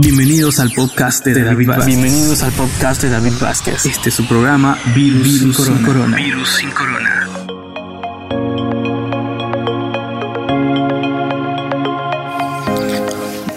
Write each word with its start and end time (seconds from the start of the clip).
Bienvenidos 0.00 0.60
al 0.60 0.70
podcast 0.70 1.24
de 1.24 1.42
David 1.42 1.66
Vázquez. 1.66 1.86
Bienvenidos 1.86 2.44
al 2.44 2.52
podcast 2.52 3.02
de 3.02 3.10
David 3.10 3.32
Vázquez. 3.40 3.84
Este 3.84 4.10
es 4.10 4.14
su 4.14 4.28
programa 4.28 4.78
Virus, 4.94 5.24
Virus 5.24 5.56
sin, 5.56 5.74
sin 5.74 5.84
corona. 5.84 6.16
Virus 6.16 6.48
sin 6.50 6.70
corona. 6.70 7.28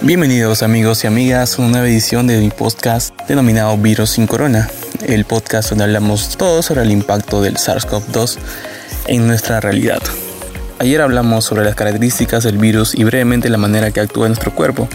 Bienvenidos 0.02 0.64
amigos 0.64 1.04
y 1.04 1.08
amigas 1.08 1.60
a 1.60 1.62
una 1.62 1.74
nueva 1.74 1.88
edición 1.88 2.26
de 2.26 2.40
mi 2.40 2.50
podcast 2.50 3.16
denominado 3.28 3.78
Virus 3.78 4.10
sin 4.10 4.26
Corona, 4.26 4.68
el 5.06 5.26
podcast 5.26 5.70
donde 5.70 5.84
hablamos 5.84 6.38
todo 6.38 6.64
sobre 6.64 6.82
el 6.82 6.90
impacto 6.90 7.44
del 7.44 7.58
SARS-CoV-2 7.58 8.40
en 9.06 9.28
nuestra 9.28 9.60
realidad. 9.60 10.02
Ayer 10.80 11.00
hablamos 11.00 11.46
sobre 11.46 11.64
las 11.64 11.76
características 11.76 12.44
del 12.44 12.58
virus 12.58 12.96
y 12.96 13.04
brevemente 13.04 13.50
la 13.50 13.60
manera 13.60 13.92
que 13.92 14.00
actúa 14.00 14.26
en 14.26 14.32
nuestro 14.32 14.56
cuerpo. 14.56 14.90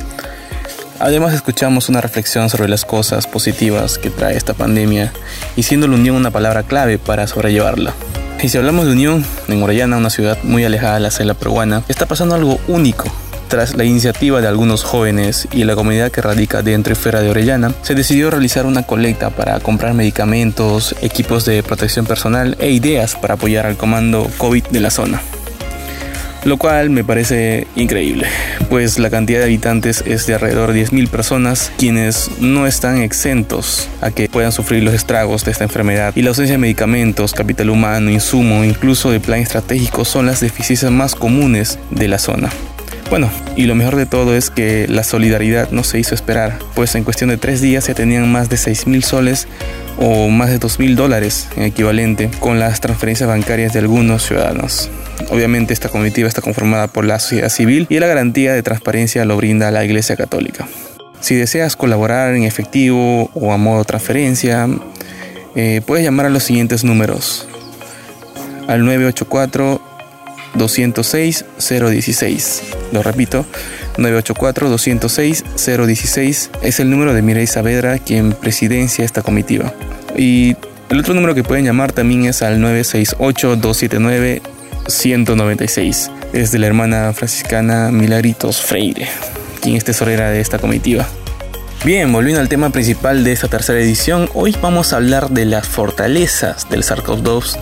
Además 0.99 1.35
escuchamos 1.35 1.89
una 1.89 2.01
reflexión 2.01 2.49
sobre 2.49 2.69
las 2.69 2.85
cosas 2.85 3.27
positivas 3.27 3.99
que 3.99 4.11
trae 4.11 4.37
esta 4.37 4.55
pandemia 4.55 5.13
y 5.55 5.63
siendo 5.63 5.89
la 5.89 5.97
unión 5.97 6.17
una 6.17 6.31
palabra 6.31 6.63
clave 6.63 6.99
para 6.99 7.27
sobrellevarla. 7.27 7.93
Y 8.43 8.49
si 8.49 8.59
hablamos 8.59 8.87
de 8.87 8.93
unión, 8.93 9.25
en 9.49 9.63
Orellana, 9.63 9.97
una 9.97 10.11
ciudad 10.11 10.39
muy 10.43 10.65
alejada 10.65 10.95
de 10.95 11.01
la 11.01 11.11
selva 11.11 11.35
peruana, 11.35 11.83
está 11.89 12.07
pasando 12.07 12.35
algo 12.35 12.59
único. 12.69 13.13
Tras 13.49 13.77
la 13.77 13.85
iniciativa 13.85 14.41
de 14.41 14.49
algunos 14.49 14.83
jóvenes 14.83 15.47
y 15.53 15.65
la 15.65 15.77
comunidad 15.77 16.11
que 16.11 16.21
radica 16.21 16.63
dentro 16.63 16.93
y 16.93 16.97
fuera 16.97 17.21
de 17.21 17.31
Orellana, 17.31 17.73
se 17.83 17.95
decidió 17.95 18.31
realizar 18.31 18.67
una 18.67 18.83
colecta 18.83 19.31
para 19.31 19.61
comprar 19.61 19.95
medicamentos, 19.95 20.97
equipos 21.01 21.45
de 21.45 21.63
protección 21.63 22.07
personal 22.07 22.57
e 22.59 22.71
ideas 22.71 23.15
para 23.15 23.35
apoyar 23.35 23.67
al 23.67 23.77
comando 23.77 24.29
COVID 24.39 24.65
de 24.69 24.81
la 24.81 24.91
zona 24.91 25.21
lo 26.47 26.59
cual 26.59 26.91
me 26.91 27.03
parece 27.03 27.67
increíble, 27.75 28.27
pues 28.71 29.01
la 29.01 29.11
cantidad 29.11 29.41
de 29.41 29.47
habitantes 29.47 30.05
es 30.07 30.27
de 30.27 30.35
alrededor 30.35 30.73
de 30.73 30.87
10.000 30.87 31.09
personas, 31.09 31.73
quienes 31.77 32.31
no 32.41 32.69
están 32.69 33.03
exentos 33.03 33.89
a 34.01 34.13
que 34.13 34.29
puedan 34.29 34.53
sufrir 34.53 34.85
los 34.85 34.95
estragos 34.95 35.45
de 35.45 35.51
esta 35.51 35.65
enfermedad 35.65 36.13
y 36.15 36.23
la 36.23 36.29
ausencia 36.29 36.55
de 36.55 36.59
medicamentos, 36.59 37.35
capital 37.35 37.69
humano, 37.69 38.11
insumo, 38.11 38.65
incluso 38.65 39.11
de 39.11 39.19
plan 39.19 39.41
estratégico 39.41 40.05
son 40.05 40.27
las 40.27 40.41
deficiencias 40.41 40.93
más 40.93 41.17
comunes 41.17 41.81
de 41.91 42.07
la 42.07 42.19
zona. 42.19 42.51
Bueno, 43.09 43.31
y 43.55 43.67
lo 43.67 43.77
mejor 43.77 43.95
de 43.95 44.05
todo 44.05 44.35
es 44.35 44.51
que 44.51 44.87
la 44.89 45.05
solidaridad 45.05 45.71
no 45.71 45.85
se 45.85 46.01
hizo 46.01 46.15
esperar, 46.15 46.59
pues 46.75 46.97
en 46.97 47.05
cuestión 47.05 47.31
de 47.31 47.37
tres 47.37 47.61
días 47.61 47.85
se 47.85 47.95
tenían 47.95 48.31
más 48.31 48.49
de 48.49 48.57
6 48.57 48.89
mil 48.89 49.05
soles 49.05 49.47
o 49.97 50.29
más 50.29 50.51
de 50.51 50.59
2 50.59 50.81
mil 50.81 50.97
dólares 50.97 51.49
en 51.57 51.63
equivalente 51.63 52.31
con 52.41 52.59
las 52.59 52.81
transferencias 52.81 53.29
bancarias 53.29 53.73
de 53.73 53.79
algunos 53.79 54.25
ciudadanos. 54.25 54.91
Obviamente 55.31 55.73
esta 55.73 55.89
comitiva 55.89 56.27
está 56.27 56.43
conformada 56.43 56.89
por 56.89 57.05
la 57.05 57.21
sociedad 57.21 57.49
civil 57.49 57.87
y 57.89 58.01
la 58.01 58.09
garantía 58.09 58.55
de 58.55 58.63
transparencia 58.65 59.25
lo 59.25 59.37
brinda 59.37 59.71
la 59.71 59.85
Iglesia 59.85 60.17
Católica. 60.17 60.67
Si 61.21 61.37
deseas 61.37 61.77
colaborar 61.77 62.35
en 62.35 62.43
efectivo 62.43 63.31
o 63.35 63.53
a 63.53 63.57
modo 63.57 63.85
transferencia, 63.85 64.69
eh, 65.55 65.81
puedes 65.87 66.05
llamar 66.05 66.27
a 66.27 66.31
los 66.31 66.43
siguientes 66.43 66.83
números. 66.83 67.47
Al 68.67 68.85
984 68.85 69.81
206 70.57 71.45
016. 71.59 72.63
Lo 72.93 73.03
repito, 73.03 73.47
984 73.99 74.69
206 74.69 75.45
016 75.57 76.51
es 76.63 76.81
el 76.81 76.91
número 76.91 77.15
de 77.15 77.23
Mireille 77.23 77.47
Saavedra 77.47 77.99
quien 77.99 78.33
presidencia 78.33 79.05
esta 79.05 79.23
comitiva. 79.23 79.73
Y 80.17 80.57
el 80.89 81.01
otro 81.01 81.15
número 81.15 81.35
que 81.35 81.43
pueden 81.43 81.65
llamar 81.65 81.93
también 81.93 82.27
es 82.27 82.43
al 82.43 82.61
968 82.61 83.57
279 83.57 84.43
196. 84.89 86.11
Es 86.33 86.53
de 86.53 86.59
la 86.59 86.67
hermana 86.67 87.13
franciscana 87.13 87.91
Milagritos 87.91 88.61
Freire, 88.61 89.09
quien 89.61 89.77
es 89.77 89.85
tesorera 89.85 90.31
de 90.31 90.41
esta 90.41 90.59
comitiva. 90.59 91.07
Bien, 91.85 92.13
volviendo 92.13 92.41
al 92.41 92.49
tema 92.49 92.71
principal 92.71 93.23
de 93.23 93.33
esta 93.33 93.49
tercera 93.49 93.79
edición, 93.79 94.29
hoy 94.35 94.57
vamos 94.61 94.93
a 94.93 94.97
hablar 94.97 95.31
de 95.31 95.45
las 95.45 95.69
fortalezas 95.69 96.69
del 96.69 96.83
SARS-CoV-2, 96.83 97.59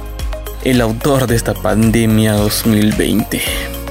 el 0.64 0.80
autor 0.80 1.26
de 1.26 1.36
esta 1.36 1.54
pandemia 1.54 2.32
2020. 2.32 3.40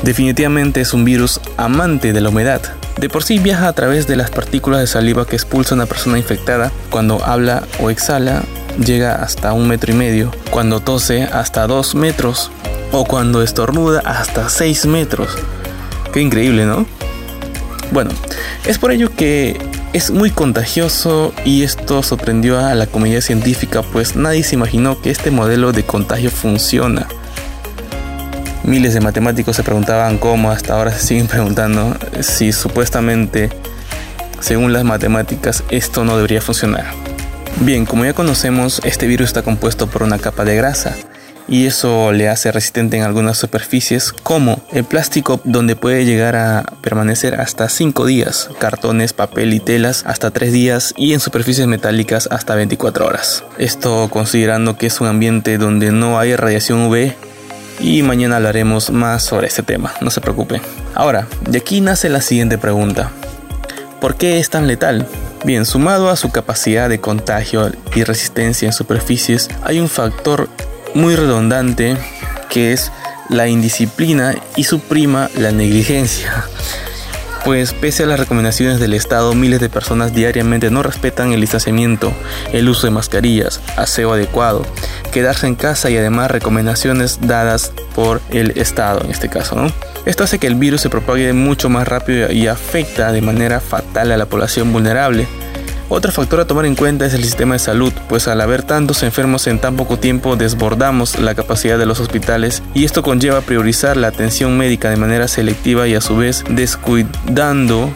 Definitivamente 0.02 0.81
es 0.81 0.94
un 0.94 1.06
virus 1.06 1.40
amante 1.56 2.14
de 2.14 2.22
la 2.22 2.30
humedad. 2.30 2.62
De 2.98 3.09
por 3.09 3.24
sí 3.24 3.40
viaja 3.40 3.68
a 3.68 3.74
través 3.74 4.08
de 4.08 4.16
las 4.16 4.31
partículas 4.31 4.81
de 4.81 4.88
saliva 4.88 5.25
que 5.25 5.36
expulsa 5.36 5.75
una 5.75 5.86
persona 5.86 6.18
infectada 6.18 6.72
cuando 6.90 7.24
habla 7.24 7.64
o 7.80 7.90
exhala 7.90 8.44
llega 8.84 9.16
hasta 9.16 9.53
un 9.53 9.68
metro 9.68 9.94
y 9.94 9.96
medio, 9.96 10.31
cuando 10.50 10.80
tose 10.80 11.24
hasta 11.24 11.68
dos 11.68 11.94
metros 11.94 12.52
o 12.92 13.06
cuando 13.06 13.44
estornuda 13.44 14.02
hasta 14.03 14.50
6 14.50 14.88
metros. 14.88 15.30
Qué 16.12 16.22
increíble, 16.22 16.66
¿no? 16.66 16.86
Bueno, 17.92 18.12
es 18.66 18.80
por 18.80 18.92
ello 18.92 19.12
que 19.16 19.58
es 19.94 20.09
muy 20.09 20.31
contagioso 20.31 21.34
y 21.46 21.62
esto 21.62 22.02
sorprendió 22.02 22.59
a 22.59 22.74
la 22.74 22.88
comunidad 22.88 23.22
científica, 23.22 23.84
pues 23.84 24.16
nadie 24.16 24.44
se 24.44 24.56
imaginó 24.56 25.00
que 25.00 25.12
este 25.12 25.30
modelo 25.30 25.72
de 25.72 25.84
contagio 25.84 26.31
funciona. 26.31 27.08
Miles 28.64 28.96
de 28.96 29.02
matemáticos 29.02 29.56
se 29.56 29.64
preguntaban 29.64 30.18
cómo, 30.18 30.50
hasta 30.50 30.74
ahora 30.74 30.92
se 30.92 31.06
siguen 31.06 31.28
preguntando 31.30 31.96
si 32.22 32.52
supuestamente, 32.52 33.50
según 34.40 34.74
las 34.74 34.84
matemáticas, 34.84 35.64
esto 35.70 36.04
no 36.04 36.16
debería 36.16 36.42
funcionar. 36.42 36.86
Bien, 37.60 37.86
como 37.86 38.04
ya 38.04 38.14
conocemos, 38.14 38.81
este 38.84 39.06
virus 39.06 39.28
está 39.28 39.44
compuesto 39.44 39.86
por 39.86 40.02
una 40.02 40.18
capa 40.18 40.44
de 40.44 40.56
grasa, 40.56 40.96
y 41.48 41.66
eso 41.66 42.12
le 42.12 42.30
hace 42.30 42.52
resistente 42.52 42.98
en 42.98 43.04
algunas 43.04 43.38
superficies 43.38 44.12
como 44.12 44.62
el 44.72 44.84
plástico 44.84 45.40
donde 45.44 45.76
puede 45.76 46.06
llegar 46.06 46.36
a 46.36 46.64
permanecer 46.81 47.40
hasta 47.40 47.70
5 47.70 48.06
días, 48.06 48.50
cartones, 48.59 49.14
papel 49.14 49.54
y 49.54 49.59
telas 49.59 50.04
hasta 50.06 50.31
3 50.31 50.52
días 50.52 50.94
y 50.98 51.14
en 51.14 51.20
superficies 51.20 51.68
metálicas 51.68 52.28
hasta 52.31 52.56
24 52.56 53.06
horas. 53.06 53.44
Esto 53.58 54.09
considerando 54.09 54.78
que 54.78 54.88
es 54.88 55.02
un 55.02 55.08
ambiente 55.08 55.58
donde 55.58 55.92
no 55.92 56.20
hay 56.20 56.36
radiación 56.36 56.88
UV 56.88 57.14
y 57.80 58.04
mañana 58.04 58.38
hablaremos 58.38 58.90
más 58.92 59.24
sobre 59.24 59.48
este 59.48 59.64
tema, 59.64 59.94
no 60.02 60.10
se 60.10 60.22
preocupen. 60.22 60.62
Ahora, 60.94 61.28
de 61.50 61.58
aquí 61.58 61.81
nace 61.81 62.10
la 62.10 62.22
siguiente 62.22 62.58
pregunta. 62.58 63.12
¿Por 64.00 64.16
qué 64.16 64.40
es 64.40 64.50
tan 64.50 64.68
letal? 64.68 65.08
Bien, 65.46 65.66
sumado 65.66 66.10
a 66.10 66.16
su 66.16 66.31
capacidad 66.31 66.90
de 66.90 67.00
contagio 67.00 67.72
y 67.96 68.04
resistencia 68.04 68.68
en 68.68 68.74
superficies, 68.74 69.50
hay 69.64 69.80
un 69.80 69.90
factor 69.90 70.50
muy 70.94 71.16
redundante 71.16 71.98
que 72.50 72.74
es 72.74 72.92
la 73.30 73.48
indisciplina 73.48 74.36
y 74.56 74.64
su 74.66 74.80
prima 74.80 75.30
la 75.36 75.52
negligencia. 75.52 76.46
Pues 77.44 77.74
pese 77.74 78.04
a 78.04 78.06
las 78.06 78.20
recomendaciones 78.20 78.80
del 78.80 78.94
Estado, 78.94 79.36
miles 79.36 79.59
de 79.59 79.68
personas 79.68 80.14
diariamente 80.14 80.72
no 80.72 80.81
respetan 80.81 81.34
el 81.34 81.42
distanciamiento, 81.42 82.14
el 82.54 82.70
uso 82.70 82.88
de 82.88 82.92
mascarillas, 82.92 83.59
aseo 83.76 84.14
adecuado, 84.14 84.66
quedarse 85.12 85.48
en 85.48 85.56
casa 85.56 85.90
y 85.90 85.98
además 85.98 86.31
recomendaciones 86.31 87.20
dadas 87.22 87.74
por 87.96 88.22
el 88.30 88.52
Estado 88.52 89.02
en 89.04 89.12
este 89.12 89.28
caso. 89.30 89.58
¿no? 89.58 89.70
Esto 90.06 90.24
hace 90.24 90.40
que 90.40 90.48
el 90.48 90.56
virus 90.56 90.81
se 90.81 90.90
propague 90.90 91.34
mucho 91.34 91.68
más 91.68 91.86
rápido 91.86 92.31
y 92.31 92.48
afecta 92.48 93.12
de 93.12 93.22
manera 93.22 93.60
fatal 93.60 94.14
a 94.14 94.18
la 94.18 94.25
población 94.25 94.72
vulnerable 94.72 95.28
otro 95.90 96.12
factor 96.12 96.40
a 96.40 96.46
tomar 96.46 96.66
en 96.66 96.76
cuenta 96.76 97.06
es 97.06 97.14
el 97.14 97.24
sistema 97.24 97.56
de 97.56 97.60
salud, 97.60 97.94
pues 98.10 98.28
al 98.28 98.42
haber 98.42 98.64
tantos 98.64 99.04
enfermos 99.04 99.48
en 99.48 99.60
tan 99.60 99.76
poco 99.76 99.98
tiempo 99.98 100.36
desbordamos 100.36 101.20
la 101.20 101.36
capacidad 101.36 101.78
de 101.78 101.86
los 101.86 102.00
hospitales 102.00 102.64
y 102.74 102.86
esto 102.86 103.04
conlleva 103.04 103.42
priorizar 103.42 103.98
la 103.98 104.08
atención 104.08 104.58
médica 104.58 104.90
de 104.90 104.98
manera 104.98 105.28
selectiva 105.28 105.88
y 105.88 105.96
a 105.96 106.02
su 106.02 106.18
vez 106.18 106.44
descuidando 106.50 107.92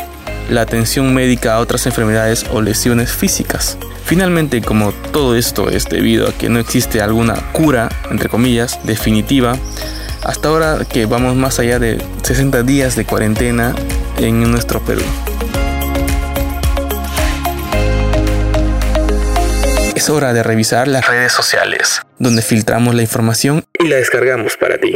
la 0.50 0.62
atención 0.62 1.14
médica 1.14 1.56
a 1.56 1.60
otras 1.60 1.86
enfermedades 1.86 2.46
o 2.52 2.62
lesiones 2.62 3.12
físicas. 3.12 3.78
Finalmente, 4.06 4.62
como 4.62 4.94
todo 5.12 5.36
esto 5.36 5.70
es 5.70 5.86
debido 5.86 6.30
a 6.30 6.32
que 6.32 6.48
no 6.48 6.60
existe 6.60 7.02
alguna 7.02 7.36
cura, 7.52 7.90
entre 8.10 8.30
comillas, 8.30 8.80
definitiva, 8.86 9.58
hasta 10.24 10.50
ahora 10.50 10.80
que 10.90 11.06
vamos 11.06 11.36
más 11.36 11.60
allá 11.60 11.80
de 11.80 12.02
60 12.24 12.64
días 12.64 12.96
de 12.96 13.06
cuarentena 13.06 13.76
en 14.18 14.50
nuestro 14.50 14.80
Perú. 14.82 15.02
Es 20.08 20.12
hora 20.12 20.32
de 20.32 20.42
revisar 20.42 20.88
las 20.88 21.06
redes 21.06 21.34
sociales, 21.34 22.02
donde 22.18 22.42
filtramos 22.42 22.96
la 22.96 23.02
información 23.02 23.66
y 23.78 23.90
la 23.90 23.98
descargamos 23.98 24.56
para 24.56 24.78
ti. 24.78 24.96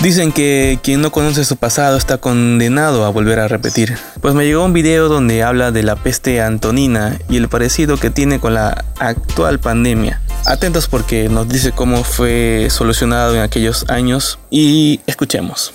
Dicen 0.00 0.30
que 0.30 0.78
quien 0.84 1.00
no 1.00 1.10
conoce 1.10 1.44
su 1.44 1.56
pasado 1.56 1.96
está 1.96 2.18
condenado 2.18 3.04
a 3.04 3.08
volver 3.08 3.40
a 3.40 3.48
repetir. 3.48 3.98
Pues 4.20 4.34
me 4.34 4.44
llegó 4.44 4.64
un 4.64 4.72
video 4.72 5.08
donde 5.08 5.42
habla 5.42 5.72
de 5.72 5.82
la 5.82 5.96
peste 5.96 6.40
antonina 6.40 7.18
y 7.28 7.38
el 7.38 7.48
parecido 7.48 7.96
que 7.96 8.10
tiene 8.10 8.38
con 8.38 8.54
la 8.54 8.84
actual 9.00 9.58
pandemia. 9.58 10.22
Atentos 10.46 10.86
porque 10.86 11.28
nos 11.28 11.48
dice 11.48 11.72
cómo 11.72 12.04
fue 12.04 12.68
solucionado 12.70 13.34
en 13.34 13.40
aquellos 13.40 13.84
años 13.88 14.38
y 14.48 15.00
escuchemos. 15.08 15.74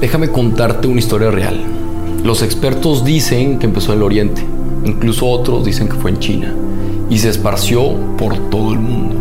Déjame 0.00 0.28
contarte 0.28 0.88
una 0.88 0.98
historia 0.98 1.30
real. 1.30 1.58
Los 2.22 2.42
expertos 2.42 3.02
dicen 3.02 3.58
que 3.58 3.64
empezó 3.64 3.92
en 3.92 3.98
el 3.98 4.04
Oriente, 4.04 4.44
incluso 4.84 5.26
otros 5.26 5.64
dicen 5.64 5.88
que 5.88 5.94
fue 5.94 6.10
en 6.10 6.18
China, 6.18 6.54
y 7.08 7.16
se 7.16 7.30
esparció 7.30 7.94
por 8.18 8.36
todo 8.50 8.74
el 8.74 8.80
mundo. 8.80 9.14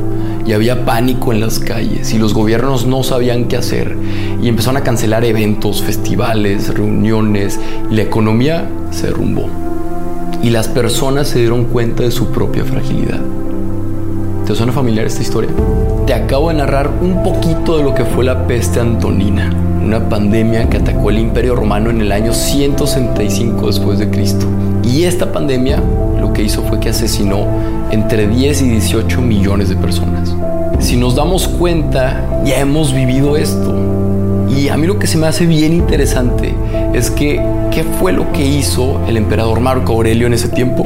y 0.45 0.53
había 0.53 0.85
pánico 0.85 1.33
en 1.33 1.39
las 1.39 1.57
calles 1.57 2.13
y 2.13 2.19
los 2.19 2.35
gobiernos 2.35 2.85
no 2.85 3.01
sabían 3.01 3.45
qué 3.45 3.57
hacer 3.57 3.97
y 4.43 4.47
empezaron 4.47 4.77
a 4.77 4.83
cancelar 4.83 5.25
eventos, 5.25 5.81
festivales, 5.81 6.71
reuniones 6.71 7.59
la 7.89 8.03
economía 8.03 8.69
se 8.91 9.07
derrumbó. 9.07 9.47
Y 10.43 10.51
las 10.51 10.67
personas 10.67 11.29
se 11.29 11.39
dieron 11.39 11.65
cuenta 11.65 12.03
de 12.03 12.11
su 12.11 12.27
propia 12.27 12.63
fragilidad. 12.63 13.21
¿Te 14.45 14.53
suena 14.53 14.71
familiar 14.71 15.07
esta 15.07 15.23
historia? 15.23 15.49
Te 16.05 16.13
acabo 16.13 16.49
de 16.49 16.55
narrar 16.55 16.91
un 17.01 17.23
poquito 17.23 17.77
de 17.77 17.83
lo 17.83 17.95
que 17.95 18.05
fue 18.05 18.23
la 18.23 18.45
peste 18.45 18.79
antonina, 18.79 19.51
una 19.83 20.07
pandemia 20.07 20.69
que 20.69 20.77
atacó 20.77 21.09
el 21.09 21.17
Imperio 21.17 21.55
Romano 21.55 21.89
en 21.89 21.99
el 21.99 22.11
año 22.11 22.31
165 22.31 23.65
después 23.65 23.97
de 23.97 24.11
Cristo. 24.11 24.45
Y 24.83 25.05
esta 25.05 25.31
pandemia 25.31 25.81
lo 26.21 26.31
que 26.31 26.43
hizo 26.43 26.61
fue 26.61 26.79
que 26.79 26.89
asesinó 26.89 27.47
entre 27.89 28.27
10 28.27 28.61
y 28.61 28.69
18 28.69 29.19
millones 29.19 29.69
de 29.69 29.77
personas. 29.77 30.35
Si 30.77 30.95
nos 30.95 31.15
damos 31.15 31.47
cuenta, 31.47 32.43
ya 32.45 32.59
hemos 32.59 32.93
vivido 32.93 33.37
esto. 33.37 33.73
Y 34.47 34.69
a 34.69 34.77
mí 34.77 34.85
lo 34.85 34.99
que 34.99 35.07
se 35.07 35.17
me 35.17 35.25
hace 35.25 35.47
bien 35.47 35.73
interesante 35.73 36.53
es 36.93 37.09
que, 37.09 37.41
¿qué 37.71 37.83
fue 37.83 38.11
lo 38.11 38.31
que 38.31 38.45
hizo 38.45 39.01
el 39.07 39.17
emperador 39.17 39.59
Marco 39.59 39.93
Aurelio 39.93 40.27
en 40.27 40.33
ese 40.33 40.49
tiempo? 40.49 40.85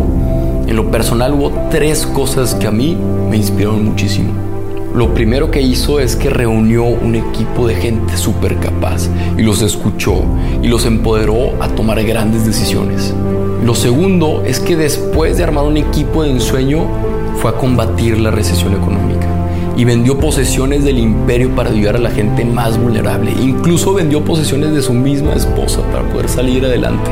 En 0.70 0.76
lo 0.76 0.92
personal 0.92 1.34
hubo 1.34 1.52
tres 1.72 2.06
cosas 2.06 2.54
que 2.54 2.68
a 2.68 2.72
mí 2.72 2.96
me 3.28 3.38
inspiraron 3.38 3.84
muchísimo. 3.84 4.34
Lo 4.94 5.16
primero 5.16 5.50
que 5.50 5.64
hizo 5.64 6.00
es 6.00 6.16
que 6.16 6.30
reunió 6.30 6.84
un 6.84 7.16
equipo 7.16 7.66
de 7.68 7.74
gente 7.74 8.16
súper 8.16 8.56
capaz 8.58 9.10
y 9.36 9.42
los 9.42 9.64
escuchó 9.64 10.22
y 10.62 10.68
los 10.68 10.86
empoderó 10.86 11.60
a 11.60 11.70
tomar 11.70 12.04
grandes 12.04 12.46
decisiones. 12.46 13.16
Lo 13.66 13.74
segundo 13.74 14.44
es 14.46 14.60
que 14.60 14.76
después 14.76 15.38
de 15.38 15.44
armar 15.44 15.64
un 15.64 15.78
equipo 15.78 16.22
de 16.22 16.30
ensueño 16.30 16.86
fue 17.38 17.50
a 17.50 17.56
combatir 17.56 18.20
la 18.20 18.30
recesión 18.30 18.74
económica 18.74 19.09
y 19.80 19.86
vendió 19.86 20.20
posesiones 20.20 20.84
del 20.84 21.00
imperio 21.00 21.56
para 21.56 21.70
ayudar 21.70 21.96
a 21.96 22.00
la 22.00 22.12
gente 22.12 22.44
más 22.44 22.78
vulnerable. 22.78 23.32
Incluso 23.32 23.94
vendió 23.94 24.22
posesiones 24.26 24.74
de 24.74 24.82
su 24.82 24.94
misma 24.94 25.32
esposa 25.32 25.82
para 25.84 26.04
poder 26.04 26.28
salir 26.28 26.66
adelante. 26.66 27.10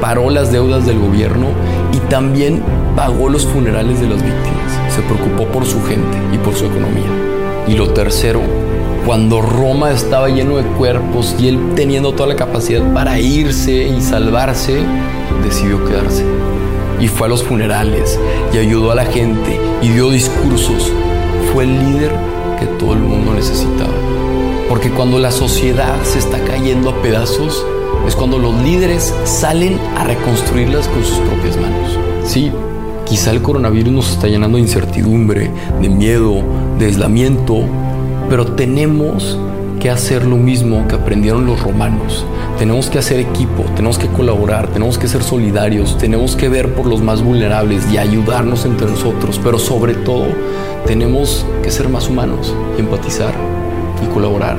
Paró 0.00 0.30
las 0.30 0.50
deudas 0.50 0.86
del 0.86 0.98
gobierno 0.98 1.48
y 1.92 1.98
también 2.08 2.62
pagó 2.96 3.28
los 3.28 3.44
funerales 3.44 4.00
de 4.00 4.08
las 4.08 4.22
víctimas. 4.22 4.94
Se 4.94 5.02
preocupó 5.02 5.44
por 5.52 5.66
su 5.66 5.84
gente 5.84 6.16
y 6.32 6.38
por 6.38 6.54
su 6.54 6.64
economía. 6.64 7.04
Y 7.68 7.74
lo 7.74 7.90
tercero, 7.90 8.40
cuando 9.04 9.42
Roma 9.42 9.90
estaba 9.90 10.30
lleno 10.30 10.56
de 10.56 10.62
cuerpos 10.62 11.36
y 11.38 11.48
él 11.48 11.74
teniendo 11.74 12.12
toda 12.12 12.30
la 12.30 12.36
capacidad 12.36 12.94
para 12.94 13.20
irse 13.20 13.88
y 13.88 14.00
salvarse, 14.00 14.80
decidió 15.44 15.84
quedarse. 15.84 16.24
Y 16.98 17.08
fue 17.08 17.26
a 17.26 17.28
los 17.28 17.42
funerales 17.42 18.18
y 18.54 18.56
ayudó 18.56 18.92
a 18.92 18.94
la 18.94 19.04
gente 19.04 19.60
y 19.82 19.88
dio 19.88 20.08
discursos. 20.08 20.90
El 21.62 21.78
líder 21.78 22.12
que 22.60 22.66
todo 22.78 22.92
el 22.92 23.00
mundo 23.00 23.32
necesitaba. 23.32 23.94
Porque 24.68 24.90
cuando 24.90 25.18
la 25.18 25.30
sociedad 25.30 26.02
se 26.04 26.18
está 26.18 26.38
cayendo 26.44 26.90
a 26.90 27.02
pedazos, 27.02 27.64
es 28.06 28.14
cuando 28.14 28.38
los 28.38 28.54
líderes 28.62 29.14
salen 29.24 29.78
a 29.96 30.04
reconstruirlas 30.04 30.86
con 30.88 31.02
sus 31.02 31.18
propias 31.18 31.56
manos. 31.56 31.98
Sí, 32.24 32.52
quizá 33.06 33.30
el 33.30 33.40
coronavirus 33.40 33.92
nos 33.92 34.10
está 34.10 34.28
llenando 34.28 34.58
de 34.58 34.64
incertidumbre, 34.64 35.50
de 35.80 35.88
miedo, 35.88 36.42
de 36.78 36.86
aislamiento, 36.86 37.64
pero 38.28 38.46
tenemos 38.52 39.38
que 39.78 39.90
hacer 39.90 40.24
lo 40.24 40.36
mismo 40.36 40.86
que 40.88 40.94
aprendieron 40.94 41.46
los 41.46 41.62
romanos. 41.62 42.26
Tenemos 42.58 42.90
que 42.90 42.98
hacer 42.98 43.20
equipo, 43.20 43.64
tenemos 43.74 43.98
que 43.98 44.08
colaborar, 44.08 44.68
tenemos 44.68 44.98
que 44.98 45.08
ser 45.08 45.22
solidarios, 45.22 45.98
tenemos 45.98 46.36
que 46.36 46.48
ver 46.48 46.74
por 46.74 46.86
los 46.86 47.02
más 47.02 47.22
vulnerables 47.22 47.90
y 47.92 47.98
ayudarnos 47.98 48.64
entre 48.64 48.86
nosotros, 48.86 49.40
pero 49.42 49.58
sobre 49.58 49.94
todo 49.94 50.26
tenemos 50.86 51.46
que 51.62 51.70
ser 51.70 51.88
más 51.88 52.08
humanos 52.08 52.54
y 52.76 52.80
empatizar 52.80 53.34
y 54.02 54.06
colaborar 54.12 54.56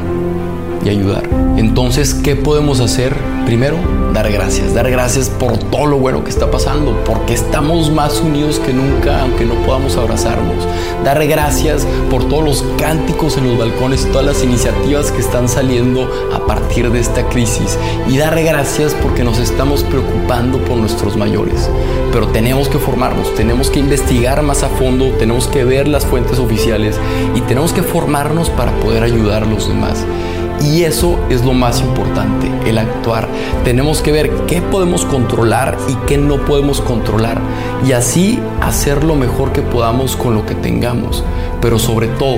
y 0.88 0.90
ayudar. 0.90 1.24
Entonces, 1.58 2.14
¿qué 2.14 2.36
podemos 2.36 2.80
hacer? 2.80 3.14
Primero, 3.46 3.78
dar 4.14 4.32
gracias, 4.32 4.74
dar 4.74 4.90
gracias 4.90 5.30
por 5.30 5.58
todo 5.58 5.86
lo 5.86 5.98
bueno 6.00 6.24
que 6.24 6.30
está 6.30 6.50
pasando, 6.50 7.04
porque 7.06 7.34
estamos 7.34 7.92
más 7.92 8.20
unidos 8.20 8.60
que 8.60 8.74
nunca, 8.74 9.22
aunque 9.22 9.46
no 9.46 9.56
podamos 9.66 9.96
abrazarnos. 9.98 10.66
Dar 11.04 11.26
gracias 11.28 11.86
por 12.10 12.28
todos 12.28 12.44
los 12.44 12.66
cánticos 12.78 13.38
en 13.38 13.48
los 13.48 13.58
balcones 13.58 14.06
y 14.06 14.12
todas 14.12 14.26
las 14.26 14.44
iniciativas 14.44 15.12
que 15.12 15.20
están 15.20 15.48
saliendo 15.48 16.10
a 16.34 16.46
partir 16.46 16.92
de 16.92 17.00
esta 17.00 17.28
crisis. 17.30 17.78
Y 18.08 18.18
dar 18.18 18.42
gracias 18.42 18.94
porque 19.02 19.24
nos 19.24 19.40
estamos 19.40 19.84
preocupando 19.84 20.58
por 20.60 20.78
nuestros 20.78 21.16
mayores. 21.16 21.70
Pero 22.12 22.28
tenemos 22.28 22.70
que 22.70 22.80
formarnos, 22.80 23.34
tenemos 23.36 23.70
que 23.70 23.80
investigar 23.80 24.42
más 24.42 24.64
a 24.64 24.70
fondo, 24.70 25.12
tenemos 25.20 25.48
que 25.48 25.64
ver 25.64 25.88
las 25.88 26.06
fuentes 26.06 26.40
oficiales 26.40 27.00
y 27.36 27.42
tenemos 27.42 27.74
que 27.74 27.84
formarnos 27.84 28.50
para 28.50 28.72
poder 28.80 29.04
ayudar 29.04 29.44
a 29.44 29.46
los 29.46 29.68
demás. 29.68 30.06
Y 30.62 30.84
eso 30.84 31.20
es 31.30 31.44
lo 31.46 31.54
más 31.54 31.82
importante, 31.82 32.52
el 32.68 32.78
actuar. 32.78 33.28
Tenemos 33.64 34.02
que 34.02 34.12
ver 34.12 34.30
qué 34.48 34.62
podemos 34.62 35.06
controlar 35.06 35.78
y 35.88 35.94
qué 36.08 36.18
no 36.18 36.38
podemos 36.46 36.82
controlar. 36.82 37.40
Y 37.86 37.92
así 37.92 38.40
hacer 38.62 39.04
lo 39.04 39.16
mejor 39.16 39.52
que 39.52 39.62
podamos 39.62 40.16
con 40.16 40.34
lo 40.34 40.46
que 40.46 40.56
tengamos. 40.56 41.24
Pero 41.62 41.78
sobre 41.78 42.08
todo, 42.08 42.38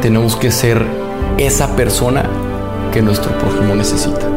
tenemos 0.00 0.36
que 0.36 0.50
ser 0.50 0.84
esa 1.38 1.76
persona 1.76 2.24
que 2.92 3.02
nuestro 3.02 3.36
prójimo 3.38 3.74
necesita. 3.74 4.31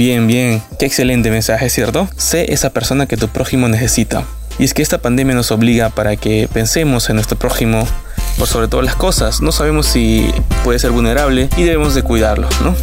Bien, 0.00 0.26
bien, 0.26 0.62
qué 0.78 0.86
excelente 0.86 1.30
mensaje, 1.30 1.68
¿cierto? 1.68 2.08
Sé 2.16 2.54
esa 2.54 2.70
persona 2.70 3.04
que 3.04 3.18
tu 3.18 3.28
prójimo 3.28 3.68
necesita. 3.68 4.24
Y 4.58 4.64
es 4.64 4.72
que 4.72 4.80
esta 4.80 4.96
pandemia 4.96 5.34
nos 5.34 5.50
obliga 5.50 5.90
para 5.90 6.16
que 6.16 6.48
pensemos 6.50 7.10
en 7.10 7.16
nuestro 7.16 7.38
prójimo 7.38 7.86
por 8.38 8.48
sobre 8.48 8.66
todas 8.66 8.86
las 8.86 8.96
cosas. 8.96 9.42
No 9.42 9.52
sabemos 9.52 9.84
si 9.84 10.32
puede 10.64 10.78
ser 10.78 10.92
vulnerable 10.92 11.50
y 11.58 11.64
debemos 11.64 11.94
de 11.94 12.02
cuidarlo, 12.02 12.48
¿no? 12.64 12.74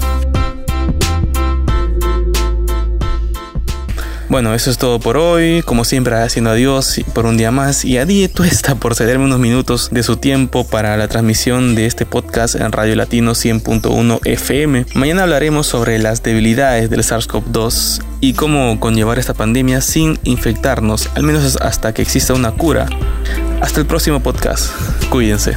Bueno, 4.29 4.53
eso 4.53 4.69
es 4.69 4.77
todo 4.77 4.99
por 4.99 5.15
hoy. 5.15 5.61
Como 5.63 5.85
siempre, 5.85 6.13
agradeciendo 6.13 6.49
a 6.49 6.53
Dios 6.53 6.99
por 7.13 7.25
un 7.25 7.37
día 7.37 7.49
más 7.51 7.85
y 7.85 7.97
a 7.97 8.05
Dieto 8.05 8.43
está 8.43 8.75
por 8.75 8.93
cederme 8.93 9.23
unos 9.23 9.39
minutos 9.39 9.87
de 9.91 10.03
su 10.03 10.17
tiempo 10.17 10.67
para 10.67 10.97
la 10.97 11.07
transmisión 11.07 11.75
de 11.75 11.85
este 11.85 12.05
podcast 12.05 12.55
en 12.55 12.73
Radio 12.73 12.95
Latino 12.95 13.31
100.1 13.31 14.19
FM. 14.25 14.85
Mañana 14.95 15.23
hablaremos 15.23 15.67
sobre 15.67 15.97
las 15.97 16.23
debilidades 16.23 16.89
del 16.89 17.03
SARS-CoV-2 17.03 18.01
y 18.19 18.33
cómo 18.33 18.79
conllevar 18.81 19.17
esta 19.17 19.33
pandemia 19.33 19.79
sin 19.79 20.19
infectarnos, 20.23 21.09
al 21.15 21.23
menos 21.23 21.57
hasta 21.61 21.93
que 21.93 22.01
exista 22.01 22.33
una 22.33 22.51
cura. 22.51 22.87
Hasta 23.61 23.79
el 23.79 23.85
próximo 23.85 24.19
podcast. 24.21 24.71
Cuídense. 25.09 25.55